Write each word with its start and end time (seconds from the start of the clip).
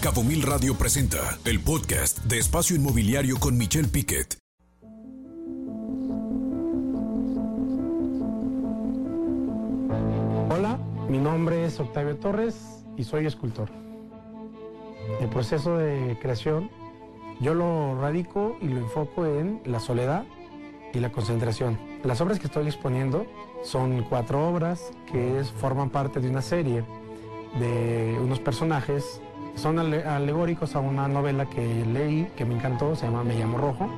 Cabo 0.00 0.22
Mil 0.22 0.40
Radio 0.40 0.74
presenta 0.76 1.38
el 1.44 1.60
podcast 1.60 2.20
de 2.20 2.38
Espacio 2.38 2.74
Inmobiliario 2.74 3.38
con 3.38 3.58
Michelle 3.58 3.86
Piquet. 3.86 4.38
Hola, 10.48 10.78
mi 11.06 11.18
nombre 11.18 11.66
es 11.66 11.78
Octavio 11.78 12.16
Torres 12.16 12.82
y 12.96 13.04
soy 13.04 13.26
escultor. 13.26 13.70
El 15.20 15.28
proceso 15.28 15.76
de 15.76 16.16
creación 16.22 16.70
yo 17.38 17.52
lo 17.52 18.00
radico 18.00 18.56
y 18.62 18.68
lo 18.68 18.78
enfoco 18.78 19.26
en 19.26 19.60
la 19.66 19.80
soledad 19.80 20.24
y 20.94 21.00
la 21.00 21.12
concentración. 21.12 21.78
Las 22.04 22.22
obras 22.22 22.40
que 22.40 22.46
estoy 22.46 22.66
exponiendo 22.66 23.26
son 23.62 24.02
cuatro 24.08 24.48
obras 24.48 24.92
que 25.12 25.44
forman 25.60 25.90
parte 25.90 26.20
de 26.20 26.30
una 26.30 26.40
serie 26.40 26.84
de 27.58 28.16
unos 28.18 28.40
personajes 28.40 29.20
son 29.56 29.78
alegóricos 29.78 30.74
a 30.74 30.80
una 30.80 31.08
novela 31.08 31.46
que 31.46 31.84
leí, 31.84 32.30
que 32.36 32.44
me 32.44 32.54
encantó, 32.54 32.96
se 32.96 33.06
llama 33.06 33.24
Me 33.24 33.38
llamo 33.38 33.58
Rojo. 33.58 33.88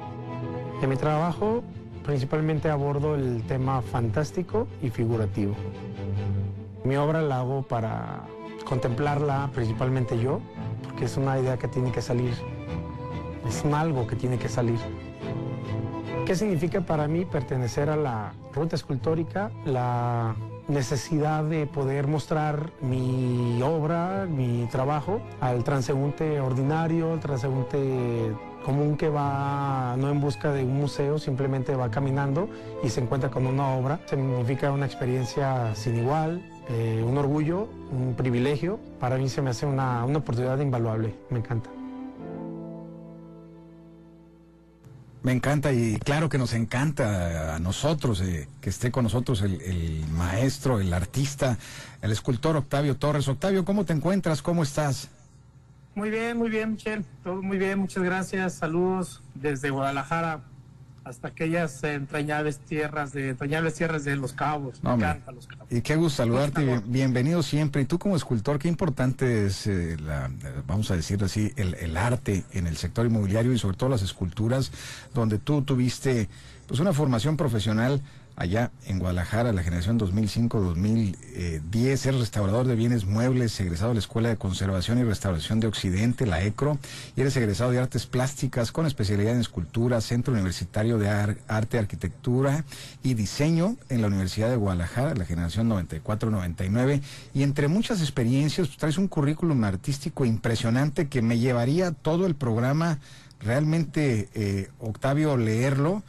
En 0.82 0.88
mi 0.88 0.96
trabajo 0.96 1.62
principalmente 2.02 2.68
abordo 2.68 3.14
el 3.14 3.42
tema 3.44 3.80
fantástico 3.80 4.66
y 4.82 4.90
figurativo. 4.90 5.54
Mi 6.84 6.96
obra 6.96 7.22
la 7.22 7.38
hago 7.38 7.62
para 7.62 8.24
contemplarla 8.64 9.50
principalmente 9.54 10.18
yo, 10.18 10.40
porque 10.82 11.04
es 11.04 11.16
una 11.16 11.38
idea 11.38 11.56
que 11.56 11.68
tiene 11.68 11.92
que 11.92 12.02
salir, 12.02 12.32
es 13.46 13.64
algo 13.64 14.06
que 14.06 14.16
tiene 14.16 14.38
que 14.38 14.48
salir. 14.48 14.78
¿Qué 16.26 16.34
significa 16.34 16.80
para 16.80 17.08
mí 17.08 17.24
pertenecer 17.24 17.90
a 17.90 17.96
la 17.96 18.32
ruta 18.54 18.76
escultórica? 18.76 19.50
La 19.64 20.34
necesidad 20.68 21.44
de 21.44 21.66
poder 21.66 22.06
mostrar 22.06 22.70
mi 22.80 23.60
obra, 23.62 24.26
mi 24.28 24.66
trabajo 24.70 25.20
al 25.40 25.64
transeúnte 25.64 26.40
ordinario, 26.40 27.12
al 27.12 27.20
transeúnte 27.20 28.32
común 28.64 28.96
que 28.96 29.08
va 29.08 29.96
no 29.98 30.08
en 30.08 30.20
busca 30.20 30.52
de 30.52 30.64
un 30.64 30.74
museo, 30.74 31.18
simplemente 31.18 31.74
va 31.74 31.90
caminando 31.90 32.48
y 32.82 32.88
se 32.88 33.00
encuentra 33.00 33.30
con 33.30 33.46
una 33.46 33.70
obra. 33.70 34.00
Significa 34.06 34.70
una 34.72 34.86
experiencia 34.86 35.74
sin 35.74 35.98
igual, 35.98 36.42
eh, 36.68 37.04
un 37.06 37.18
orgullo, 37.18 37.68
un 37.90 38.14
privilegio. 38.14 38.78
Para 39.00 39.16
mí 39.16 39.28
se 39.28 39.42
me 39.42 39.50
hace 39.50 39.66
una, 39.66 40.04
una 40.04 40.18
oportunidad 40.18 40.58
invaluable, 40.60 41.14
me 41.30 41.40
encanta. 41.40 41.70
Me 45.22 45.30
encanta 45.30 45.72
y 45.72 45.98
claro 45.98 46.28
que 46.28 46.36
nos 46.36 46.52
encanta 46.52 47.54
a 47.54 47.58
nosotros 47.60 48.20
eh, 48.20 48.48
que 48.60 48.70
esté 48.70 48.90
con 48.90 49.04
nosotros 49.04 49.42
el, 49.42 50.04
maestro, 50.08 50.80
el 50.80 50.92
artista, 50.92 51.58
el 52.00 52.10
escultor 52.10 52.56
Octavio 52.56 52.96
Torres. 52.96 53.28
Octavio, 53.28 53.64
¿cómo 53.64 53.84
te 53.84 53.92
encuentras? 53.92 54.42
¿Cómo 54.42 54.64
estás? 54.64 55.08
Muy 55.94 56.10
bien, 56.10 56.36
muy 56.36 56.50
bien, 56.50 56.72
Michelle. 56.72 57.04
Todo 57.22 57.40
muy 57.40 57.58
bien, 57.58 57.78
muchas 57.78 58.02
gracias. 58.02 58.54
Saludos 58.54 59.22
desde 59.34 59.70
Guadalajara 59.70 60.40
hasta 61.04 61.28
aquellas 61.28 61.82
entrañables 61.84 62.58
tierras 62.58 63.12
de 63.12 63.30
entrañables 63.30 63.74
tierras 63.74 64.04
de 64.04 64.16
Los 64.16 64.32
Cabos. 64.32 64.82
Me 64.82 64.94
encanta 64.94 65.32
Los 65.32 65.46
Cabos. 65.46 65.66
Y 65.70 65.80
qué 65.82 65.96
gusto 65.96 66.18
saludarte, 66.22 66.82
bienvenido 66.86 67.42
siempre. 67.42 67.82
Y 67.82 67.84
tú 67.86 67.98
como 67.98 68.16
escultor, 68.16 68.58
qué 68.58 68.68
importante 68.68 69.46
es, 69.46 69.66
eh, 69.66 69.96
la, 70.00 70.30
vamos 70.66 70.90
a 70.90 70.96
decirlo 70.96 71.26
así, 71.26 71.52
el, 71.56 71.74
el, 71.74 71.96
arte 71.96 72.44
en 72.52 72.66
el 72.66 72.76
sector 72.76 73.06
inmobiliario 73.06 73.52
y 73.52 73.58
sobre 73.58 73.76
todo 73.76 73.90
las 73.90 74.02
esculturas, 74.02 74.70
donde 75.14 75.38
tú 75.38 75.62
tuviste 75.62 76.28
pues 76.66 76.80
una 76.80 76.92
formación 76.92 77.36
profesional 77.36 78.00
allá 78.36 78.70
en 78.86 78.98
Guadalajara, 78.98 79.52
la 79.52 79.62
generación 79.62 79.98
2005-2010, 79.98 81.92
es 81.92 82.18
restaurador 82.18 82.66
de 82.66 82.74
bienes 82.74 83.04
muebles, 83.04 83.58
egresado 83.60 83.90
de 83.90 83.96
la 83.96 84.00
Escuela 84.00 84.28
de 84.28 84.36
Conservación 84.36 84.98
y 84.98 85.04
Restauración 85.04 85.60
de 85.60 85.66
Occidente, 85.66 86.26
la 86.26 86.42
ECRO, 86.42 86.78
y 87.16 87.20
eres 87.20 87.36
egresado 87.36 87.70
de 87.70 87.78
Artes 87.78 88.06
Plásticas 88.06 88.72
con 88.72 88.86
especialidad 88.86 89.34
en 89.34 89.40
escultura, 89.40 90.00
Centro 90.00 90.32
Universitario 90.32 90.98
de 90.98 91.08
Arte, 91.08 91.78
Arquitectura 91.78 92.64
y 93.02 93.14
Diseño 93.14 93.76
en 93.88 94.00
la 94.00 94.08
Universidad 94.08 94.50
de 94.50 94.56
Guadalajara, 94.56 95.14
la 95.14 95.24
generación 95.24 95.68
94-99, 95.68 97.02
y 97.34 97.42
entre 97.42 97.68
muchas 97.68 98.00
experiencias 98.00 98.68
pues, 98.68 98.78
traes 98.78 98.98
un 98.98 99.08
currículum 99.08 99.62
artístico 99.64 100.24
impresionante 100.24 101.08
que 101.08 101.22
me 101.22 101.38
llevaría 101.38 101.92
todo 101.92 102.26
el 102.26 102.34
programa 102.34 102.98
realmente, 103.40 104.28
eh, 104.34 104.70
Octavio, 104.78 105.36
leerlo 105.36 106.02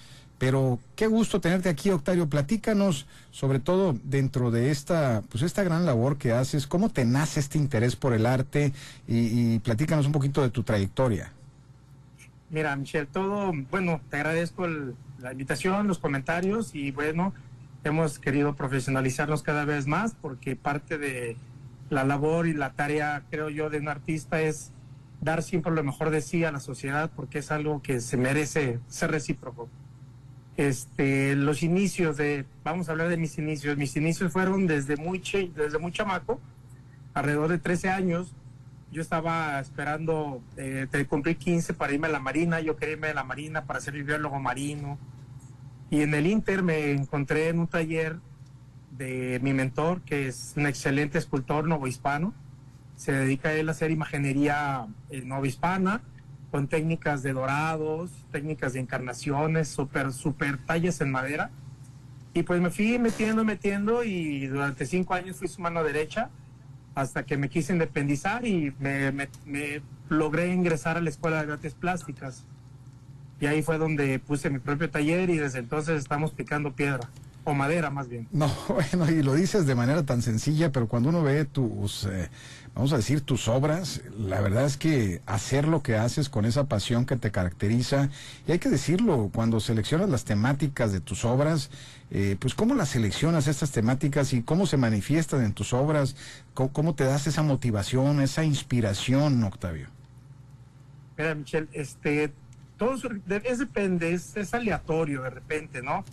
pero 0.45 0.77
qué 0.97 1.07
gusto 1.07 1.39
tenerte 1.39 1.69
aquí, 1.69 1.89
Octavio. 1.89 2.27
Platícanos, 2.27 3.07
sobre 3.31 3.59
todo 3.59 3.97
dentro 4.03 4.51
de 4.51 4.71
esta, 4.71 5.23
pues 5.29 5.41
esta 5.41 5.63
gran 5.63 5.85
labor 5.85 6.17
que 6.17 6.33
haces, 6.33 6.67
cómo 6.67 6.89
te 6.89 7.05
nace 7.05 7.39
este 7.39 7.57
interés 7.57 7.95
por 7.95 8.11
el 8.11 8.25
arte 8.25 8.73
y, 9.07 9.59
platícanos 9.59 10.05
un 10.05 10.11
poquito 10.11 10.41
de 10.41 10.49
tu 10.49 10.63
trayectoria. 10.63 11.31
Mira, 12.49 12.75
Michelle, 12.75 13.05
todo, 13.05 13.53
bueno, 13.71 14.01
te 14.09 14.17
agradezco 14.17 14.67
la 14.67 15.31
invitación, 15.31 15.87
los 15.87 15.97
comentarios 15.97 16.75
y 16.75 16.91
bueno, 16.91 17.33
hemos 17.85 18.19
querido 18.19 18.53
profesionalizarnos 18.53 19.43
cada 19.43 19.63
vez 19.63 19.87
más 19.87 20.13
porque 20.13 20.57
parte 20.57 20.97
de 20.97 21.37
la 21.89 22.03
labor 22.03 22.47
y 22.47 22.53
la 22.53 22.73
tarea, 22.73 23.23
creo 23.31 23.49
yo, 23.49 23.69
de 23.69 23.77
un 23.77 23.87
artista 23.87 24.41
es 24.41 24.71
dar 25.21 25.41
siempre 25.41 25.71
lo 25.71 25.85
mejor 25.85 26.09
de 26.09 26.19
sí 26.19 26.43
a 26.43 26.51
la 26.51 26.59
sociedad 26.59 27.09
porque 27.15 27.39
es 27.39 27.49
algo 27.49 27.81
que 27.81 28.01
se 28.01 28.17
merece 28.17 28.81
ser 28.89 29.09
recíproco 29.09 29.69
este, 30.57 31.35
los 31.35 31.63
inicios 31.63 32.17
de, 32.17 32.45
vamos 32.63 32.87
a 32.87 32.91
hablar 32.91 33.09
de 33.09 33.17
mis 33.17 33.37
inicios, 33.37 33.77
mis 33.77 33.95
inicios 33.95 34.31
fueron 34.31 34.67
desde 34.67 34.97
muy, 34.97 35.21
desde 35.55 35.79
muy 35.79 35.91
chamaco, 35.91 36.39
alrededor 37.13 37.49
de 37.49 37.59
13 37.59 37.89
años, 37.89 38.33
yo 38.91 39.01
estaba 39.01 39.59
esperando, 39.59 40.43
eh, 40.57 40.87
cumplí 41.09 41.35
15 41.35 41.73
para 41.73 41.93
irme 41.93 42.07
a 42.07 42.11
la 42.11 42.19
Marina, 42.19 42.59
yo 42.59 42.75
quería 42.75 42.93
irme 42.93 43.07
a 43.07 43.13
la 43.15 43.23
Marina 43.23 43.65
para 43.65 43.81
ser 43.81 43.93
biólogo 44.03 44.39
marino, 44.39 44.99
y 45.89 46.01
en 46.01 46.13
el 46.13 46.27
Inter 46.27 46.61
me 46.61 46.91
encontré 46.91 47.49
en 47.49 47.59
un 47.59 47.67
taller 47.67 48.17
de 48.91 49.39
mi 49.41 49.53
mentor, 49.53 50.01
que 50.01 50.27
es 50.27 50.53
un 50.55 50.67
excelente 50.67 51.17
escultor 51.17 51.67
novohispano, 51.67 52.33
se 52.95 53.11
dedica 53.11 53.53
él 53.53 53.69
a 53.69 53.71
hacer 53.71 53.89
imaginería 53.89 54.85
eh, 55.09 55.23
novohispana, 55.25 56.01
con 56.53 56.67
técnicas 56.67 57.23
de 57.23 57.33
dorados, 57.33 58.11
técnicas 58.31 58.73
de 58.73 58.79
encarnaciones, 58.79 59.69
super, 59.69 60.13
super 60.13 60.63
tallas 60.63 61.01
en 61.01 61.09
madera. 61.09 61.49
Y 62.35 62.43
pues 62.43 62.61
me 62.61 62.69
fui 62.69 62.99
metiendo, 62.99 63.43
metiendo 63.43 64.03
y 64.03 64.45
durante 64.45 64.85
cinco 64.85 65.15
años 65.15 65.37
fui 65.37 65.47
su 65.47 65.63
mano 65.63 65.83
derecha 65.83 66.29
hasta 66.93 67.25
que 67.25 67.37
me 67.37 67.49
quise 67.49 67.73
independizar 67.73 68.45
y 68.45 68.71
me, 68.79 69.11
me 69.11 69.81
logré 70.09 70.53
ingresar 70.53 70.95
a 70.95 71.01
la 71.01 71.09
Escuela 71.09 71.43
de 71.43 71.53
Artes 71.53 71.73
Plásticas. 71.73 72.45
Y 73.39 73.47
ahí 73.47 73.63
fue 73.63 73.79
donde 73.79 74.19
puse 74.19 74.51
mi 74.51 74.59
propio 74.59 74.91
taller 74.91 75.31
y 75.31 75.37
desde 75.39 75.57
entonces 75.57 75.97
estamos 75.97 76.33
picando 76.33 76.75
piedra 76.75 77.09
o 77.43 77.53
madera 77.53 77.89
más 77.89 78.09
bien. 78.09 78.27
No, 78.31 78.51
bueno, 78.67 79.09
y 79.09 79.21
lo 79.21 79.33
dices 79.33 79.65
de 79.65 79.75
manera 79.75 80.03
tan 80.03 80.21
sencilla, 80.21 80.71
pero 80.71 80.87
cuando 80.87 81.09
uno 81.09 81.23
ve 81.23 81.45
tus, 81.45 82.05
eh, 82.05 82.29
vamos 82.75 82.93
a 82.93 82.97
decir, 82.97 83.21
tus 83.21 83.47
obras, 83.47 84.01
la 84.17 84.41
verdad 84.41 84.65
es 84.65 84.77
que 84.77 85.21
hacer 85.25 85.67
lo 85.67 85.83
que 85.83 85.95
haces 85.95 86.29
con 86.29 86.45
esa 86.45 86.65
pasión 86.65 87.05
que 87.05 87.15
te 87.15 87.31
caracteriza, 87.31 88.09
y 88.47 88.51
hay 88.51 88.59
que 88.59 88.69
decirlo, 88.69 89.29
cuando 89.33 89.59
seleccionas 89.59 90.09
las 90.09 90.23
temáticas 90.23 90.91
de 90.91 91.01
tus 91.01 91.25
obras, 91.25 91.69
eh, 92.11 92.37
pues 92.39 92.53
cómo 92.53 92.75
las 92.75 92.89
seleccionas 92.89 93.47
estas 93.47 93.71
temáticas 93.71 94.33
y 94.33 94.43
cómo 94.43 94.65
se 94.65 94.77
manifiestan 94.77 95.43
en 95.43 95.53
tus 95.53 95.73
obras, 95.73 96.15
cómo, 96.53 96.95
te 96.95 97.03
das 97.03 97.27
esa 97.27 97.43
motivación, 97.43 98.21
esa 98.21 98.43
inspiración, 98.43 99.43
Octavio. 99.43 99.87
Mira, 101.17 101.35
Michelle, 101.35 101.67
este, 101.73 102.31
todo 102.77 102.95
es 103.43 103.59
depende, 103.59 104.13
es 104.13 104.53
aleatorio 104.53 105.23
de 105.23 105.29
repente, 105.29 105.81
¿no? 105.81 106.03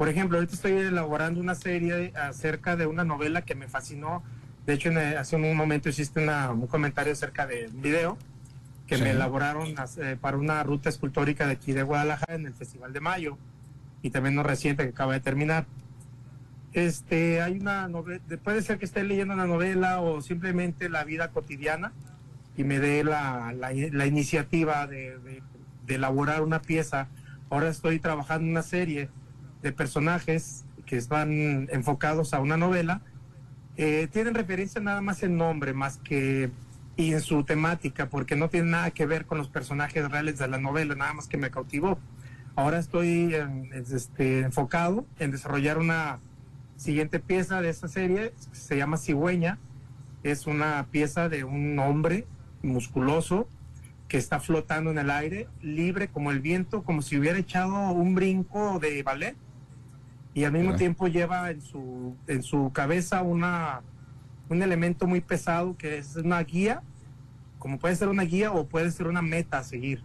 Por 0.00 0.08
ejemplo, 0.08 0.38
ahorita 0.38 0.54
estoy 0.54 0.72
elaborando 0.72 1.40
una 1.40 1.54
serie 1.54 2.14
acerca 2.16 2.74
de 2.74 2.86
una 2.86 3.04
novela 3.04 3.42
que 3.42 3.54
me 3.54 3.68
fascinó. 3.68 4.22
De 4.64 4.72
hecho, 4.72 4.88
hace 5.18 5.36
un 5.36 5.54
momento 5.54 5.90
hiciste 5.90 6.26
un 6.26 6.66
comentario 6.68 7.12
acerca 7.12 7.46
de 7.46 7.66
un 7.66 7.82
video 7.82 8.16
que 8.86 8.96
me 8.96 9.10
elaboraron 9.10 9.74
eh, 9.98 10.16
para 10.18 10.38
una 10.38 10.62
ruta 10.62 10.88
escultórica 10.88 11.46
de 11.46 11.52
aquí 11.52 11.72
de 11.72 11.82
Guadalajara 11.82 12.34
en 12.34 12.46
el 12.46 12.54
Festival 12.54 12.94
de 12.94 13.00
Mayo 13.00 13.36
y 14.00 14.08
también 14.08 14.36
no 14.36 14.42
reciente 14.42 14.84
que 14.84 14.88
acaba 14.88 15.12
de 15.12 15.20
terminar. 15.20 15.66
Este, 16.72 17.42
hay 17.42 17.58
una 17.58 17.86
novela, 17.88 18.22
puede 18.42 18.62
ser 18.62 18.78
que 18.78 18.86
esté 18.86 19.04
leyendo 19.04 19.34
una 19.34 19.46
novela 19.46 20.00
o 20.00 20.22
simplemente 20.22 20.88
la 20.88 21.04
vida 21.04 21.28
cotidiana 21.28 21.92
y 22.56 22.64
me 22.64 22.78
dé 22.78 23.04
la, 23.04 23.52
la, 23.52 24.06
iniciativa 24.06 24.86
de, 24.86 25.18
de, 25.18 25.42
de 25.84 25.94
elaborar 25.94 26.40
una 26.40 26.62
pieza. 26.62 27.08
Ahora 27.50 27.68
estoy 27.68 27.98
trabajando 27.98 28.48
una 28.48 28.62
serie 28.62 29.10
de 29.62 29.72
personajes 29.72 30.64
que 30.86 30.96
están 30.96 31.68
enfocados 31.70 32.34
a 32.34 32.40
una 32.40 32.56
novela, 32.56 33.02
eh, 33.76 34.08
tienen 34.12 34.34
referencia 34.34 34.80
nada 34.80 35.00
más 35.00 35.22
en 35.22 35.36
nombre, 35.36 35.72
más 35.72 35.98
que 35.98 36.50
y 36.96 37.12
en 37.12 37.20
su 37.20 37.44
temática, 37.44 38.10
porque 38.10 38.36
no 38.36 38.50
tiene 38.50 38.70
nada 38.70 38.90
que 38.90 39.06
ver 39.06 39.24
con 39.24 39.38
los 39.38 39.48
personajes 39.48 40.10
reales 40.10 40.38
de 40.38 40.48
la 40.48 40.58
novela, 40.58 40.94
nada 40.94 41.14
más 41.14 41.28
que 41.28 41.38
me 41.38 41.50
cautivó. 41.50 41.98
Ahora 42.56 42.78
estoy 42.78 43.34
este, 43.72 44.40
enfocado 44.40 45.06
en 45.18 45.30
desarrollar 45.30 45.78
una 45.78 46.18
siguiente 46.76 47.18
pieza 47.18 47.62
de 47.62 47.70
esta 47.70 47.88
serie, 47.88 48.34
se 48.52 48.76
llama 48.76 48.98
Cigüeña, 48.98 49.58
es 50.24 50.46
una 50.46 50.86
pieza 50.90 51.28
de 51.28 51.44
un 51.44 51.78
hombre 51.78 52.26
musculoso, 52.62 53.48
que 54.10 54.18
está 54.18 54.40
flotando 54.40 54.90
en 54.90 54.98
el 54.98 55.08
aire, 55.08 55.46
libre 55.62 56.08
como 56.08 56.32
el 56.32 56.40
viento, 56.40 56.82
como 56.82 57.00
si 57.00 57.16
hubiera 57.16 57.38
echado 57.38 57.92
un 57.92 58.16
brinco 58.16 58.80
de 58.80 59.02
ballet. 59.04 59.36
Y 60.34 60.44
al 60.44 60.52
mismo 60.52 60.76
tiempo 60.76 61.08
lleva 61.08 61.50
en 61.50 61.60
su, 61.60 62.14
en 62.26 62.42
su 62.42 62.70
cabeza 62.72 63.22
una, 63.22 63.82
un 64.48 64.62
elemento 64.62 65.06
muy 65.06 65.20
pesado 65.20 65.76
que 65.76 65.98
es 65.98 66.16
una 66.16 66.40
guía, 66.42 66.82
como 67.58 67.78
puede 67.78 67.96
ser 67.96 68.08
una 68.08 68.22
guía 68.22 68.52
o 68.52 68.66
puede 68.66 68.90
ser 68.90 69.06
una 69.06 69.22
meta 69.22 69.58
a 69.58 69.64
seguir. 69.64 70.02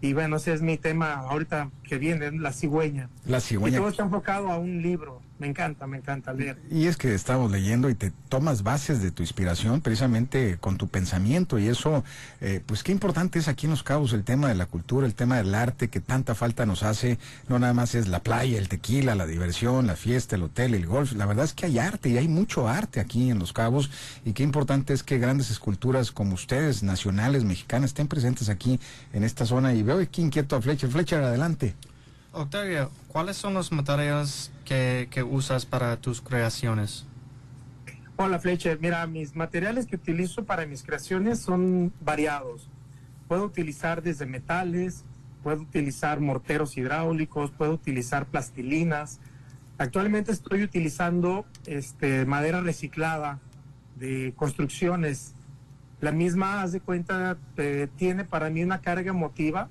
Y 0.00 0.14
bueno, 0.14 0.36
ese 0.36 0.54
es 0.54 0.62
mi 0.62 0.78
tema 0.78 1.12
ahorita 1.12 1.70
que 1.82 1.98
viene, 1.98 2.32
la 2.32 2.52
cigüeña. 2.52 3.10
La 3.26 3.40
cigüeña. 3.40 3.76
Y 3.76 3.80
todo 3.80 3.90
está 3.90 4.02
enfocado 4.02 4.50
a 4.50 4.58
un 4.58 4.80
libro. 4.80 5.20
Me 5.40 5.46
encanta, 5.46 5.86
me 5.86 5.96
encanta 5.96 6.34
leer. 6.34 6.58
Y 6.70 6.86
es 6.86 6.98
que 6.98 7.14
estamos 7.14 7.50
leyendo 7.50 7.88
y 7.88 7.94
te 7.94 8.12
tomas 8.28 8.62
bases 8.62 9.00
de 9.00 9.10
tu 9.10 9.22
inspiración 9.22 9.80
precisamente 9.80 10.58
con 10.60 10.76
tu 10.76 10.88
pensamiento 10.88 11.58
y 11.58 11.66
eso, 11.66 12.04
eh, 12.42 12.60
pues 12.66 12.82
qué 12.82 12.92
importante 12.92 13.38
es 13.38 13.48
aquí 13.48 13.64
en 13.64 13.70
Los 13.70 13.82
Cabos 13.82 14.12
el 14.12 14.22
tema 14.22 14.48
de 14.48 14.54
la 14.54 14.66
cultura, 14.66 15.06
el 15.06 15.14
tema 15.14 15.38
del 15.38 15.54
arte 15.54 15.88
que 15.88 16.00
tanta 16.00 16.34
falta 16.34 16.66
nos 16.66 16.82
hace. 16.82 17.18
No 17.48 17.58
nada 17.58 17.72
más 17.72 17.94
es 17.94 18.06
la 18.06 18.22
playa, 18.22 18.58
el 18.58 18.68
tequila, 18.68 19.14
la 19.14 19.26
diversión, 19.26 19.86
la 19.86 19.96
fiesta, 19.96 20.36
el 20.36 20.42
hotel, 20.42 20.74
el 20.74 20.84
golf. 20.84 21.12
La 21.12 21.24
verdad 21.24 21.46
es 21.46 21.54
que 21.54 21.64
hay 21.64 21.78
arte 21.78 22.10
y 22.10 22.18
hay 22.18 22.28
mucho 22.28 22.68
arte 22.68 23.00
aquí 23.00 23.30
en 23.30 23.38
Los 23.38 23.54
Cabos 23.54 23.90
y 24.26 24.34
qué 24.34 24.42
importante 24.42 24.92
es 24.92 25.02
que 25.02 25.18
grandes 25.18 25.50
esculturas 25.50 26.12
como 26.12 26.34
ustedes, 26.34 26.82
nacionales, 26.82 27.44
mexicanas, 27.44 27.92
estén 27.92 28.08
presentes 28.08 28.50
aquí 28.50 28.78
en 29.14 29.24
esta 29.24 29.46
zona. 29.46 29.72
Y 29.72 29.82
veo 29.82 30.00
aquí 30.00 30.20
inquieto 30.20 30.54
a 30.54 30.60
Fletcher. 30.60 30.90
Fletcher, 30.90 31.22
adelante. 31.22 31.74
Octavio, 32.32 32.90
¿cuáles 33.08 33.36
son 33.36 33.54
los 33.54 33.72
materiales 33.72 34.52
que, 34.64 35.08
que 35.10 35.22
usas 35.24 35.66
para 35.66 35.96
tus 35.96 36.20
creaciones? 36.20 37.04
Hola 38.16 38.38
Fletcher, 38.38 38.78
mira, 38.80 39.04
mis 39.06 39.34
materiales 39.34 39.86
que 39.86 39.96
utilizo 39.96 40.44
para 40.44 40.64
mis 40.64 40.84
creaciones 40.84 41.40
son 41.40 41.92
variados. 42.00 42.68
Puedo 43.26 43.44
utilizar 43.44 44.02
desde 44.02 44.26
metales, 44.26 45.04
puedo 45.42 45.62
utilizar 45.62 46.20
morteros 46.20 46.76
hidráulicos, 46.76 47.50
puedo 47.50 47.72
utilizar 47.72 48.26
plastilinas. 48.26 49.18
Actualmente 49.78 50.30
estoy 50.30 50.62
utilizando 50.62 51.46
este, 51.66 52.26
madera 52.26 52.60
reciclada 52.60 53.40
de 53.96 54.34
construcciones. 54.36 55.34
La 56.00 56.12
misma, 56.12 56.62
haz 56.62 56.72
de 56.72 56.80
cuenta, 56.80 57.38
eh, 57.56 57.88
tiene 57.96 58.24
para 58.24 58.50
mí 58.50 58.62
una 58.62 58.80
carga 58.80 59.10
emotiva 59.10 59.68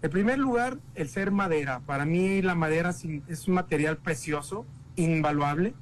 en 0.00 0.10
primer 0.10 0.38
lugar, 0.38 0.78
el 0.94 1.08
ser 1.08 1.32
madera. 1.32 1.80
Para 1.80 2.04
mí 2.04 2.40
la 2.40 2.54
madera 2.54 2.90
es 2.90 3.48
un 3.48 3.54
material 3.54 3.96
precioso, 3.96 4.64
invaluable. 4.94 5.74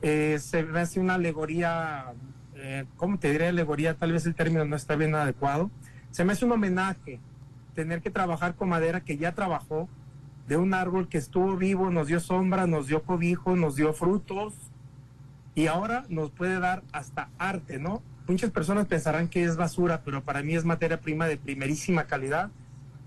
Eh, 0.00 0.38
se 0.40 0.62
me 0.62 0.80
hace 0.80 0.98
una 0.98 1.14
alegoría, 1.14 2.12
eh, 2.54 2.86
¿cómo 2.96 3.18
te 3.18 3.30
diré 3.30 3.48
alegoría? 3.48 3.94
Tal 3.94 4.12
vez 4.12 4.24
el 4.24 4.34
término 4.34 4.64
no 4.64 4.76
está 4.76 4.96
bien 4.96 5.14
adecuado. 5.14 5.70
Se 6.10 6.24
me 6.24 6.32
hace 6.32 6.46
un 6.46 6.52
homenaje 6.52 7.20
tener 7.74 8.00
que 8.00 8.10
trabajar 8.10 8.54
con 8.54 8.70
madera 8.70 9.00
que 9.00 9.18
ya 9.18 9.32
trabajó, 9.32 9.88
de 10.46 10.56
un 10.56 10.74
árbol 10.74 11.08
que 11.08 11.18
estuvo 11.18 11.56
vivo, 11.56 11.90
nos 11.90 12.06
dio 12.06 12.20
sombra, 12.20 12.66
nos 12.66 12.86
dio 12.86 13.02
cobijo, 13.02 13.56
nos 13.56 13.76
dio 13.76 13.92
frutos 13.94 14.54
y 15.54 15.66
ahora 15.66 16.04
nos 16.08 16.30
puede 16.30 16.60
dar 16.60 16.82
hasta 16.92 17.30
arte, 17.38 17.78
¿no? 17.78 18.02
Muchas 18.26 18.50
personas 18.50 18.86
pensarán 18.86 19.28
que 19.28 19.44
es 19.44 19.56
basura, 19.56 20.02
pero 20.04 20.22
para 20.22 20.42
mí 20.42 20.54
es 20.54 20.64
materia 20.64 21.00
prima 21.00 21.26
de 21.26 21.36
primerísima 21.36 22.04
calidad 22.04 22.50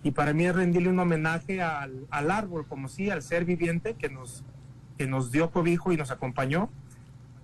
y 0.04 0.12
para 0.12 0.34
mí 0.34 0.46
es 0.46 0.56
rendirle 0.56 0.90
un 0.90 1.00
homenaje 1.00 1.62
al, 1.62 2.08
al 2.10 2.32
árbol, 2.32 2.66
como 2.68 2.88
si, 2.88 3.10
al 3.10 3.22
ser 3.22 3.46
viviente 3.46 3.96
que 3.96 4.10
nos, 4.10 4.44
que 4.98 5.08
nos 5.08 5.32
dio 5.32 5.52
cobijo 5.52 5.92
y 5.92 5.98
nos 5.98 6.12
acompañó, 6.12 6.70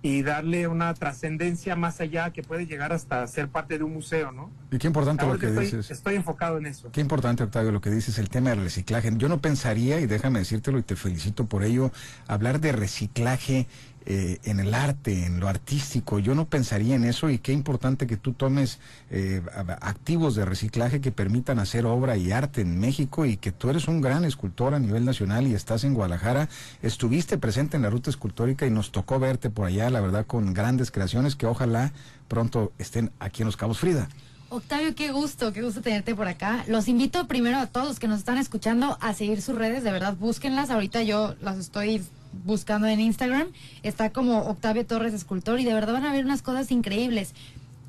y 0.04 0.22
darle 0.22 0.68
una 0.68 0.92
trascendencia 0.92 1.76
más 1.76 1.98
allá 1.98 2.30
que 2.30 2.42
puede 2.42 2.66
llegar 2.66 2.92
hasta 2.92 3.26
ser 3.26 3.48
parte 3.48 3.78
de 3.78 3.84
un 3.84 3.94
museo, 3.94 4.32
¿no? 4.32 4.50
Y 4.70 4.76
qué 4.76 4.86
importante 4.86 5.26
lo 5.26 5.38
que 5.38 5.46
estoy, 5.46 5.64
dices. 5.64 5.90
Estoy 5.90 6.16
enfocado 6.16 6.58
en 6.58 6.66
eso. 6.66 6.92
Qué 6.92 7.00
importante, 7.00 7.42
Octavio, 7.42 7.72
lo 7.72 7.80
que 7.80 7.88
dices, 7.88 8.18
el 8.18 8.28
tema 8.28 8.50
del 8.50 8.60
reciclaje. 8.60 9.10
Yo 9.16 9.30
no 9.30 9.40
pensaría, 9.40 10.00
y 10.00 10.06
déjame 10.06 10.40
decírtelo 10.40 10.78
y 10.78 10.82
te 10.82 10.94
felicito 10.94 11.46
por 11.46 11.64
ello, 11.64 11.90
hablar 12.28 12.60
de 12.60 12.72
reciclaje 12.72 13.66
eh, 14.06 14.38
en 14.44 14.60
el 14.60 14.74
arte, 14.74 15.24
en 15.24 15.40
lo 15.40 15.48
artístico. 15.48 16.18
Yo 16.18 16.34
no 16.34 16.44
pensaría 16.44 16.94
en 16.94 17.04
eso 17.04 17.30
y 17.30 17.38
qué 17.38 17.52
importante 17.52 18.06
que 18.06 18.16
tú 18.16 18.32
tomes 18.32 18.78
eh, 19.10 19.40
activos 19.80 20.34
de 20.34 20.44
reciclaje 20.44 21.00
que 21.00 21.10
permitan 21.10 21.58
hacer 21.58 21.86
obra 21.86 22.16
y 22.16 22.30
arte 22.30 22.60
en 22.60 22.78
México 22.78 23.24
y 23.24 23.36
que 23.38 23.50
tú 23.50 23.70
eres 23.70 23.88
un 23.88 24.00
gran 24.00 24.24
escultor 24.24 24.74
a 24.74 24.78
nivel 24.78 25.04
nacional 25.04 25.46
y 25.46 25.54
estás 25.54 25.84
en 25.84 25.94
Guadalajara. 25.94 26.48
Estuviste 26.82 27.38
presente 27.38 27.76
en 27.76 27.82
la 27.82 27.90
ruta 27.90 28.10
escultórica 28.10 28.66
y 28.66 28.70
nos 28.70 28.92
tocó 28.92 29.18
verte 29.18 29.48
por 29.48 29.66
allá, 29.66 29.88
la 29.88 30.00
verdad, 30.00 30.26
con 30.26 30.52
grandes 30.52 30.90
creaciones 30.90 31.34
que 31.34 31.46
ojalá 31.46 31.92
pronto 32.28 32.72
estén 32.78 33.10
aquí 33.20 33.42
en 33.42 33.46
Los 33.46 33.56
Cabos 33.56 33.78
Frida. 33.78 34.08
Octavio, 34.50 34.94
qué 34.94 35.10
gusto, 35.10 35.52
qué 35.52 35.62
gusto 35.62 35.80
tenerte 35.80 36.14
por 36.14 36.28
acá. 36.28 36.64
Los 36.68 36.88
invito 36.88 37.26
primero 37.26 37.58
a 37.58 37.66
todos 37.66 37.88
los 37.88 37.98
que 37.98 38.06
nos 38.06 38.18
están 38.18 38.38
escuchando 38.38 38.98
a 39.00 39.14
seguir 39.14 39.42
sus 39.42 39.56
redes, 39.56 39.82
de 39.82 39.90
verdad, 39.90 40.14
búsquenlas. 40.14 40.70
Ahorita 40.70 41.02
yo 41.02 41.34
las 41.40 41.58
estoy 41.58 42.02
buscando 42.44 42.86
en 42.86 43.00
Instagram, 43.00 43.48
está 43.82 44.10
como 44.10 44.40
Octavio 44.42 44.84
Torres 44.86 45.14
Escultor 45.14 45.60
y 45.60 45.64
de 45.64 45.74
verdad 45.74 45.94
van 45.94 46.04
a 46.04 46.12
ver 46.12 46.24
unas 46.24 46.42
cosas 46.42 46.70
increíbles. 46.70 47.34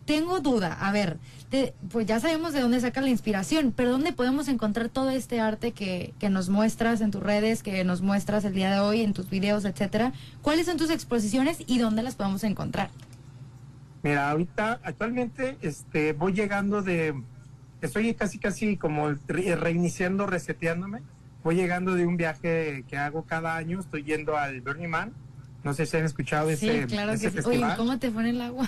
Tengo 0.06 0.40
duda, 0.40 0.78
a 0.80 0.92
ver, 0.92 1.18
pues 1.92 2.06
ya 2.06 2.20
sabemos 2.20 2.54
de 2.54 2.62
dónde 2.62 2.80
saca 2.80 3.02
la 3.02 3.10
inspiración, 3.10 3.74
pero 3.76 3.92
¿dónde 3.92 4.14
podemos 4.14 4.48
encontrar 4.48 4.90
todo 4.90 5.10
este 5.10 5.40
arte 5.40 5.72
que, 5.72 6.14
que 6.20 6.30
nos 6.30 6.50
muestras 6.50 7.02
en 7.02 7.12
tus 7.12 7.24
redes, 7.24 7.64
que 7.64 7.84
nos 7.84 8.02
muestras 8.02 8.46
el 8.46 8.54
día 8.54 8.72
de 8.72 8.80
hoy, 8.80 9.02
en 9.02 9.14
tus 9.14 9.30
videos, 9.30 9.66
etcétera? 9.66 10.14
¿Cuáles 10.42 10.68
son 10.68 10.78
tus 10.78 10.92
exposiciones 10.92 11.58
y 11.66 11.80
dónde 11.80 12.04
las 12.04 12.16
podemos 12.16 12.44
encontrar? 12.44 12.90
Mira, 14.04 14.30
ahorita, 14.30 14.80
actualmente, 14.84 15.58
este, 15.62 16.14
voy 16.14 16.34
llegando 16.34 16.84
de, 16.84 17.16
estoy 17.82 18.14
casi, 18.14 18.38
casi 18.38 18.78
como 18.78 19.10
reiniciando, 19.28 20.28
reseteándome 20.28 21.02
voy 21.46 21.56
llegando 21.56 21.94
de 21.94 22.08
un 22.08 22.18
viaje 22.18 22.84
que 22.88 22.98
hago 22.98 23.24
cada 23.24 23.56
año, 23.56 23.80
estoy 23.80 24.04
yendo 24.04 24.36
al 24.36 24.62
Burning 24.62 24.90
Man. 24.90 25.14
No 25.64 25.76
sé 25.76 25.86
si 25.86 25.96
han 25.96 26.04
escuchado 26.04 26.50
ese, 26.50 26.82
sí, 26.82 26.88
claro 26.88 27.12
que 27.12 27.30
sí. 27.30 27.38
Oye, 27.46 27.64
¿cómo 27.78 28.00
te 28.00 28.10
pone 28.10 28.32
el 28.32 28.42
agua? 28.42 28.68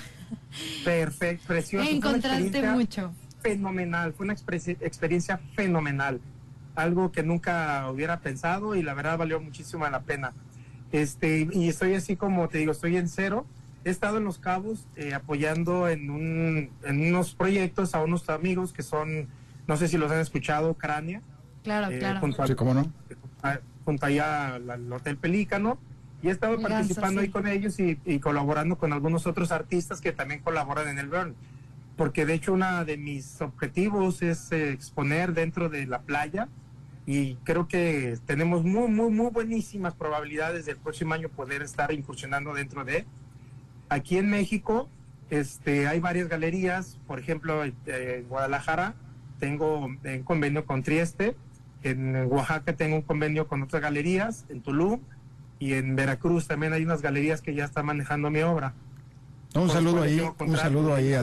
Perfecto, 0.85 1.47
precioso. 1.47 1.89
Encontraste 1.89 2.69
mucho. 2.69 3.13
Fenomenal, 3.41 4.13
fue 4.13 4.25
una 4.25 4.33
experiencia 4.33 5.39
fenomenal. 5.55 6.21
Algo 6.75 7.11
que 7.11 7.23
nunca 7.23 7.89
hubiera 7.89 8.19
pensado 8.19 8.75
y 8.75 8.83
la 8.83 8.93
verdad 8.93 9.17
valió 9.17 9.39
muchísimo 9.39 9.89
la 9.89 10.03
pena. 10.03 10.33
Este, 10.91 11.47
y 11.51 11.69
estoy 11.69 11.95
así 11.95 12.15
como 12.15 12.47
te 12.47 12.59
digo, 12.59 12.73
estoy 12.73 12.97
en 12.97 13.09
cero. 13.09 13.47
He 13.85 13.89
estado 13.89 14.19
en 14.19 14.23
Los 14.23 14.37
Cabos 14.37 14.85
eh, 14.95 15.15
apoyando 15.15 15.89
en, 15.89 16.11
un, 16.11 16.69
en 16.83 17.07
unos 17.09 17.33
proyectos 17.33 17.95
a 17.95 18.03
unos 18.03 18.29
amigos 18.29 18.71
que 18.71 18.83
son, 18.83 19.29
no 19.65 19.77
sé 19.77 19.87
si 19.87 19.97
los 19.97 20.11
han 20.11 20.19
escuchado, 20.19 20.75
Crania 20.75 21.23
Claro, 21.67 21.93
eh, 21.93 21.99
claro. 21.99 22.21
Junto 22.21 22.47
sí, 22.47 22.55
cómo 22.55 22.73
no. 22.73 22.93
Junto 23.83 24.05
allá 24.05 24.55
al, 24.55 24.91
Hotel 24.93 25.17
Pelícano. 25.17 25.77
Y 26.23 26.29
he 26.29 26.31
estado 26.31 26.59
participando 26.61 27.19
ahí 27.19 27.27
con 27.27 27.45
ellos 27.45 27.77
y, 27.79 28.19
colaborando 28.19 28.77
con 28.77 28.93
algunos 28.93 29.27
otros 29.27 29.51
artistas 29.51 29.99
que 29.99 30.13
también 30.13 30.39
colaboran 30.39 30.87
en 30.87 30.97
el 30.97 31.09
Burn. 31.09 31.35
Porque 31.97 32.25
de 32.25 32.35
hecho 32.35 32.53
uno 32.53 32.85
de 32.85 32.95
mis 32.95 33.41
objetivos 33.41 34.21
es 34.21 34.51
eh, 34.51 34.71
exponer 34.71 35.33
dentro 35.33 35.67
de 35.67 35.85
la 35.87 36.01
playa 36.01 36.47
y 37.05 37.35
creo 37.43 37.67
que 37.67 38.17
tenemos 38.25 38.63
muy, 38.63 38.87
muy, 38.87 39.11
muy 39.11 39.29
buenísimas 39.29 39.93
probabilidades 39.93 40.65
del 40.65 40.77
próximo 40.77 41.13
año 41.13 41.27
poder 41.29 41.61
estar 41.61 41.91
incursionando 41.91 42.53
dentro 42.53 42.85
de. 42.85 43.05
Aquí 43.89 44.17
en 44.17 44.29
México 44.29 44.89
este, 45.29 45.87
hay 45.87 45.99
varias 45.99 46.29
galerías, 46.29 46.97
por 47.07 47.19
ejemplo, 47.19 47.63
en 47.63 48.23
Guadalajara 48.29 48.95
tengo 49.39 49.85
un 49.85 50.23
convenio 50.23 50.65
con 50.65 50.83
Trieste, 50.83 51.35
en 51.89 52.15
Oaxaca 52.31 52.73
tengo 52.73 52.95
un 52.95 53.01
convenio 53.01 53.47
con 53.47 53.63
otras 53.63 53.81
galerías, 53.81 54.45
en 54.49 54.61
Tulum 54.61 54.99
y 55.59 55.73
en 55.73 55.95
Veracruz 55.95 56.47
también 56.47 56.73
hay 56.73 56.83
unas 56.83 57.01
galerías 57.01 57.41
que 57.41 57.53
ya 57.53 57.65
están 57.65 57.85
manejando 57.85 58.29
mi 58.29 58.41
obra. 58.41 58.73
un 59.55 59.69
saludo 59.69 60.03
ahí, 60.03 60.21
un 60.39 60.57
saludo 60.57 60.93
ahí 60.93 61.15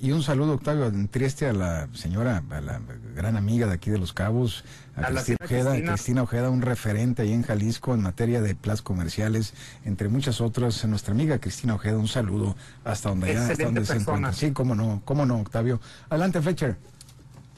y 0.00 0.12
un 0.12 0.22
saludo 0.22 0.54
Octavio 0.54 0.86
en 0.86 1.08
Trieste 1.08 1.48
a 1.48 1.52
la 1.52 1.88
señora, 1.92 2.42
a 2.50 2.60
la 2.60 2.80
gran 3.16 3.36
amiga 3.36 3.66
de 3.66 3.74
aquí 3.74 3.90
de 3.90 3.98
Los 3.98 4.12
Cabos, 4.12 4.64
a, 4.94 5.08
Cristina, 5.08 5.38
Ojeda, 5.42 5.82
Cristina. 5.82 6.22
Ojeda, 6.22 6.50
un 6.50 6.62
referente 6.62 7.22
ahí 7.22 7.32
en 7.32 7.42
Jalisco 7.42 7.94
en 7.94 8.02
materia 8.02 8.40
de 8.40 8.54
plazas 8.54 8.82
comerciales, 8.82 9.54
entre 9.84 10.08
muchas 10.08 10.40
otras, 10.40 10.84
nuestra 10.84 11.12
amiga 11.12 11.38
Cristina 11.38 11.74
Ojeda, 11.74 11.98
un 11.98 12.08
saludo 12.08 12.56
hasta 12.84 13.08
donde, 13.08 13.34
ya, 13.34 13.48
hasta 13.48 13.64
donde 13.64 13.84
se 13.84 13.96
encuentra. 13.96 14.32
Sí, 14.32 14.52
cómo 14.52 14.74
no, 14.74 15.02
cómo 15.04 15.26
no, 15.26 15.40
Octavio. 15.40 15.80
Adelante, 16.08 16.40
Fletcher. 16.40 16.76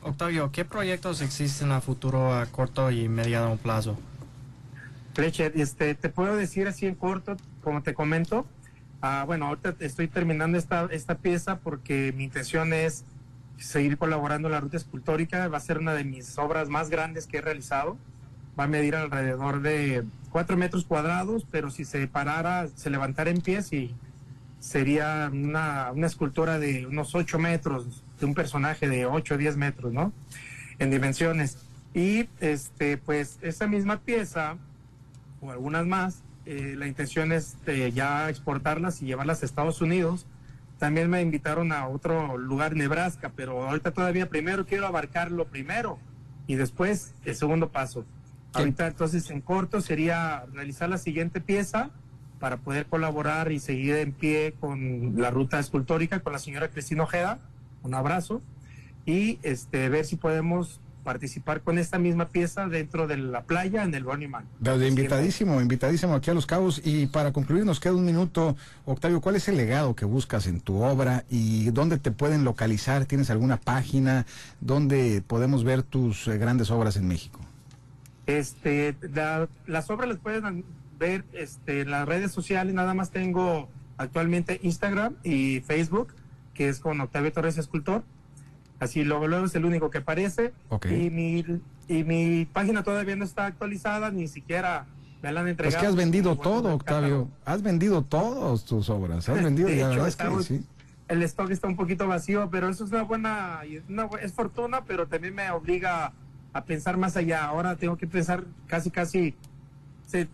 Octavio, 0.05 0.51
¿qué 0.51 0.65
proyectos 0.65 1.21
existen 1.21 1.71
a 1.71 1.81
futuro 1.81 2.35
a 2.35 2.47
corto 2.47 2.91
y 2.91 3.09
mediano 3.09 3.57
plazo? 3.57 3.97
Fletcher, 5.15 5.53
este, 5.55 5.95
te 5.95 6.09
puedo 6.09 6.35
decir 6.35 6.67
así 6.67 6.87
en 6.87 6.97
corto, 6.97 7.37
como 7.63 7.83
te 7.83 7.95
comento. 7.95 8.45
Ah, 9.01 9.23
bueno, 9.27 9.47
ahorita 9.47 9.77
estoy 9.79 10.09
terminando 10.09 10.59
esta, 10.59 10.89
esta 10.91 11.17
pieza 11.17 11.61
porque 11.61 12.13
mi 12.17 12.25
intención 12.25 12.73
es 12.73 13.05
seguir 13.59 13.97
colaborando 13.97 14.49
en 14.49 14.53
la 14.53 14.61
ruta 14.61 14.77
escultórica. 14.77 15.47
Va 15.47 15.59
a 15.59 15.61
ser 15.61 15.79
una 15.79 15.95
de 15.95 16.03
mis 16.03 16.37
obras 16.37 16.69
más 16.69 16.91
grandes 16.91 17.29
que 17.29 17.39
he 17.39 17.41
realizado. 17.41 17.97
Va 18.59 18.65
a 18.65 18.69
medir 18.69 18.97
alrededor 18.97 19.63
de 19.63 20.05
cuatro 20.31 20.57
metros 20.57 20.85
cuadrados, 20.85 21.47
pero 21.51 21.71
si 21.71 21.85
se 21.85 22.09
parara, 22.09 22.67
se 22.75 22.91
levantara 22.91 23.31
en 23.31 23.41
pies 23.41 23.71
sería 24.63 25.29
una, 25.33 25.91
una 25.93 26.07
escultura 26.07 26.61
de 26.61 26.87
unos 26.87 27.17
8 27.17 27.39
metros, 27.41 28.05
de 28.23 28.27
un 28.27 28.35
personaje 28.35 28.89
de 28.89 29.05
8 29.05 29.35
o 29.35 29.37
10 29.37 29.57
metros, 29.57 29.93
¿no? 29.93 30.13
En 30.79 30.91
dimensiones. 30.91 31.59
Y 31.93 32.29
este, 32.41 32.97
pues 32.97 33.39
esa 33.43 33.67
misma 33.67 34.01
pieza, 34.01 34.57
o 35.41 35.51
algunas 35.51 35.87
más, 35.87 36.23
eh, 36.47 36.75
la 36.79 36.87
intención 36.87 37.33
es 37.33 37.57
de 37.67 37.93
ya 37.93 38.31
exportarlas 38.31 39.03
y 39.03 39.07
llevarlas 39.07 39.43
a 39.43 39.47
Estados 39.47 39.81
Unidos. 39.83 40.27
También 40.79 41.11
me 41.11 41.21
invitaron 41.21 41.73
a 41.73 41.89
otro 41.89 42.39
lugar, 42.39 42.75
Nebraska, 42.75 43.33
pero 43.37 43.69
ahorita 43.69 43.91
todavía 43.91 44.29
primero 44.29 44.65
quiero 44.65 44.87
abarcarlo 44.87 45.47
primero 45.47 45.99
y 46.47 46.55
después 46.55 47.15
el 47.25 47.35
segundo 47.35 47.71
paso. 47.71 48.05
Ahorita 48.55 48.87
entonces 48.87 49.31
en 49.31 49.41
corto 49.41 49.81
sería 49.81 50.45
realizar 50.53 50.89
la 50.89 50.99
siguiente 50.99 51.41
pieza 51.41 51.91
para 52.39 52.59
poder 52.59 52.87
colaborar 52.87 53.51
y 53.51 53.59
seguir 53.59 53.97
en 53.97 54.13
pie 54.13 54.55
con 54.61 55.21
la 55.21 55.31
ruta 55.31 55.59
escultórica 55.59 56.21
con 56.21 56.33
la 56.33 56.39
señora 56.39 56.69
Cristina 56.69 57.05
Ojeda. 57.05 57.39
Un 57.83 57.95
abrazo 57.95 58.41
y 59.07 59.39
este 59.43 59.89
ver 59.89 60.05
si 60.05 60.17
podemos 60.17 60.81
participar 61.03 61.63
con 61.63 61.79
esta 61.79 61.99
misma 61.99 62.29
pieza 62.29 62.69
dentro 62.69 63.07
de 63.07 63.17
la 63.17 63.43
playa 63.43 63.83
en 63.83 63.95
el 63.95 64.05
Burning 64.05 64.29
Man. 64.29 64.45
Invitadísimo, 64.65 65.61
invitadísimo 65.61 66.15
aquí 66.15 66.31
a 66.31 66.35
Los 66.35 66.47
Cabos. 66.47 66.81
Y 66.85 67.07
para 67.07 67.33
concluir, 67.33 67.65
nos 67.65 67.81
queda 67.81 67.95
un 67.95 68.05
minuto. 68.05 68.57
Octavio, 68.87 69.21
¿cuál 69.21 69.37
es 69.37 69.49
el 69.49 69.57
legado 69.57 69.95
que 69.95 70.05
buscas 70.05 70.47
en 70.47 70.61
tu 70.61 70.83
obra 70.83 71.25
y 71.29 71.71
dónde 71.71 71.99
te 71.99 72.11
pueden 72.11 72.45
localizar? 72.45 73.05
¿Tienes 73.07 73.31
alguna 73.31 73.59
página 73.59 74.27
donde 74.61 75.23
podemos 75.27 75.65
ver 75.65 75.83
tus 75.83 76.29
eh, 76.29 76.39
grandes 76.39 76.71
obras 76.71 76.97
en 76.97 77.09
México? 77.09 77.41
Este, 78.27 78.95
las 79.67 79.91
obras 79.91 80.09
las 80.09 80.19
pueden 80.19 80.65
ver 80.99 81.25
este, 81.33 81.81
en 81.81 81.91
las 81.91 82.07
redes 82.07 82.31
sociales. 82.31 82.75
Nada 82.75 82.95
más 82.95 83.11
tengo 83.11 83.69
actualmente 83.97 84.61
Instagram 84.63 85.17
y 85.25 85.61
Facebook, 85.61 86.15
que 86.63 86.69
es 86.69 86.79
con 86.79 87.01
Octavio 87.01 87.33
Torres 87.33 87.59
Escultor 87.59 88.05
Así 88.79 89.05
luego, 89.05 89.29
luego 89.29 89.47
es 89.47 89.55
el 89.55 89.65
único 89.65 89.91
que 89.91 89.99
aparece. 89.99 90.53
Y, 90.91 91.09
mi, 91.11 91.45
y 91.87 92.03
mi 92.03 92.47
página 92.47 92.83
todavía 92.83 93.15
no 93.15 93.25
está 93.25 93.47
actualizada, 93.47 94.11
ni 94.11 94.27
siquiera 94.27 94.87
me 95.23 95.31
la 95.31 95.41
han 95.41 95.49
entregado. 95.49 95.77
Es 95.77 95.81
que 95.81 95.87
has 95.87 95.95
vendido 95.95 96.37
todo, 96.37 96.75
Octavio. 96.75 97.29
Has 97.45 97.63
vendido 97.63 98.03
todas 98.03 98.65
tus 98.65 98.91
obras. 98.91 99.29
Has 99.29 99.41
vendido, 99.45 99.69
de 99.69 99.83
hecho, 99.83 100.05
El 101.07 101.23
stock 101.23 101.51
está 101.51 101.69
un 101.69 101.77
poquito 101.77 102.09
vacío, 102.09 102.49
pero 102.51 102.69
eso 102.69 102.85
es 102.85 102.91
una 102.91 103.05
buena, 103.05 103.61
una, 103.89 104.09
es 104.21 104.33
fortuna, 104.33 104.85
pero 104.85 105.07
también 105.07 105.37
me 105.37 105.49
obliga 105.53 106.13
a 106.53 106.65
pensar 106.65 106.97
más 106.97 107.17
allá. 107.17 107.45
Ahora 107.45 107.77
tengo 107.77 107.97
que 107.97 108.09
pensar 108.09 108.43
casi, 108.67 108.91
casi 108.91 109.37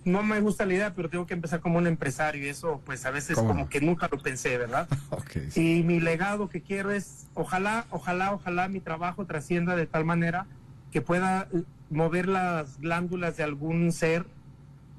no 0.04 0.22
me 0.22 0.40
gusta 0.40 0.66
la 0.66 0.74
idea, 0.74 0.94
pero 0.94 1.08
tengo 1.08 1.26
que 1.26 1.34
empezar 1.34 1.60
como 1.60 1.78
un 1.78 1.86
empresario 1.86 2.44
y 2.44 2.48
eso 2.48 2.80
pues 2.84 3.06
a 3.06 3.10
veces 3.10 3.36
como 3.36 3.68
que 3.68 3.80
nunca 3.80 4.08
lo 4.10 4.18
pensé, 4.18 4.58
¿verdad? 4.58 4.88
Y 5.56 5.82
mi 5.82 6.00
legado 6.00 6.48
que 6.48 6.62
quiero 6.62 6.90
es, 6.90 7.26
ojalá, 7.34 7.86
ojalá, 7.90 8.32
ojalá 8.32 8.68
mi 8.68 8.80
trabajo 8.80 9.24
trascienda 9.24 9.76
de 9.76 9.86
tal 9.86 10.04
manera 10.04 10.46
que 10.90 11.00
pueda 11.00 11.48
eh, 11.52 11.62
mover 11.90 12.28
las 12.28 12.80
glándulas 12.80 13.36
de 13.36 13.44
algún 13.44 13.92
ser 13.92 14.26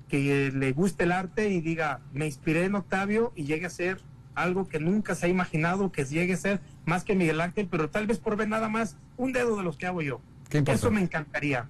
que 0.08 0.52
le 0.52 0.72
guste 0.72 1.04
el 1.04 1.12
arte 1.12 1.50
y 1.50 1.62
diga, 1.62 2.02
me 2.14 2.26
inspiré 2.26 2.66
en 2.66 2.76
Octavio 2.76 3.32
y 3.36 3.46
llegue 3.46 3.68
a 3.68 3.70
ser 3.70 4.02
algo 4.36 4.68
que 4.68 4.80
nunca 4.80 5.16
se 5.16 5.28
ha 5.28 5.30
imaginado 5.30 5.92
que 5.92 6.06
llegue 6.06 6.34
a 6.34 6.38
ser 6.38 6.62
más 6.86 7.04
que 7.04 7.16
Miguel 7.16 7.42
Ángel, 7.42 7.68
pero 7.70 7.90
tal 7.90 8.08
vez 8.08 8.20
por 8.20 8.36
ver 8.36 8.48
nada 8.48 8.70
más 8.70 8.98
un 9.18 9.34
dedo 9.34 9.58
de 9.58 9.64
los 9.64 9.78
que 9.78 9.86
hago 9.86 10.02
yo. 10.02 10.22
Eso 10.52 10.90
me 10.90 11.02
encantaría. 11.02 11.70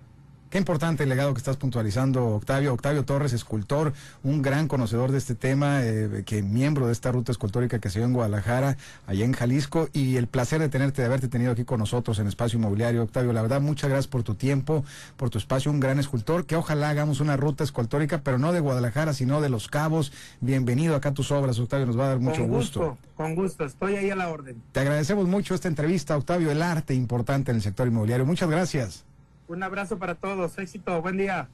Qué 0.49 0.57
importante 0.57 1.03
el 1.03 1.09
legado 1.09 1.31
que 1.35 1.37
estás 1.37 1.57
puntualizando, 1.57 2.25
Octavio. 2.25 2.73
Octavio 2.73 3.05
Torres, 3.05 3.33
escultor, 3.33 3.93
un 4.23 4.41
gran 4.41 4.67
conocedor 4.67 5.11
de 5.11 5.19
este 5.19 5.35
tema, 5.35 5.83
eh, 5.83 6.23
que 6.25 6.41
miembro 6.41 6.87
de 6.87 6.91
esta 6.91 7.11
ruta 7.11 7.31
escultórica 7.31 7.77
que 7.77 7.91
se 7.91 7.99
dio 7.99 8.07
en 8.07 8.13
Guadalajara, 8.13 8.75
allá 9.05 9.25
en 9.25 9.33
Jalisco, 9.33 9.89
y 9.93 10.15
el 10.15 10.25
placer 10.25 10.59
de 10.59 10.67
tenerte, 10.67 11.03
de 11.03 11.05
haberte 11.05 11.27
tenido 11.27 11.51
aquí 11.51 11.65
con 11.65 11.77
nosotros 11.77 12.17
en 12.17 12.25
Espacio 12.25 12.57
Inmobiliario. 12.57 13.03
Octavio, 13.03 13.31
la 13.31 13.43
verdad, 13.43 13.61
muchas 13.61 13.91
gracias 13.91 14.07
por 14.07 14.23
tu 14.23 14.33
tiempo, 14.33 14.83
por 15.17 15.29
tu 15.29 15.37
espacio, 15.37 15.69
un 15.69 15.79
gran 15.79 15.99
escultor, 15.99 16.47
que 16.47 16.55
ojalá 16.55 16.89
hagamos 16.89 17.19
una 17.19 17.37
ruta 17.37 17.63
escultórica, 17.63 18.21
pero 18.23 18.39
no 18.39 18.51
de 18.51 18.59
Guadalajara, 18.59 19.13
sino 19.13 19.41
de 19.41 19.49
Los 19.49 19.67
Cabos. 19.67 20.11
Bienvenido 20.41 20.95
acá 20.95 21.09
a 21.09 21.13
tus 21.13 21.31
obras, 21.31 21.59
Octavio, 21.59 21.85
nos 21.85 21.99
va 21.99 22.05
a 22.05 22.09
dar 22.09 22.19
mucho 22.19 22.41
con 22.41 22.49
gusto. 22.49 22.97
Con 23.15 23.35
gusto, 23.35 23.65
estoy 23.65 23.97
ahí 23.97 24.09
a 24.09 24.15
la 24.15 24.29
orden. 24.29 24.63
Te 24.71 24.79
agradecemos 24.79 25.27
mucho 25.27 25.53
esta 25.53 25.67
entrevista, 25.67 26.17
Octavio, 26.17 26.49
el 26.49 26.63
arte 26.63 26.95
importante 26.95 27.51
en 27.51 27.57
el 27.57 27.61
sector 27.61 27.87
inmobiliario. 27.87 28.25
Muchas 28.25 28.49
gracias. 28.49 29.08
Un 29.49 29.63
abrazo 29.63 29.97
para 29.97 30.15
todos. 30.15 30.57
Éxito. 30.57 31.01
Buen 31.01 31.17
día. 31.17 31.49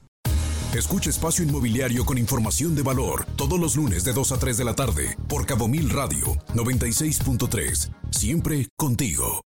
Escucha 0.74 1.08
Espacio 1.08 1.42
Inmobiliario 1.42 2.04
con 2.04 2.18
información 2.18 2.74
de 2.74 2.82
valor 2.82 3.24
todos 3.36 3.58
los 3.58 3.76
lunes 3.76 4.04
de 4.04 4.12
2 4.12 4.32
a 4.32 4.38
3 4.38 4.58
de 4.58 4.64
la 4.64 4.74
tarde 4.74 5.16
por 5.26 5.46
Cabo 5.46 5.68
Mil 5.68 5.88
Radio 5.88 6.36
96.3. 6.54 7.90
Siempre 8.10 8.68
contigo. 8.76 9.40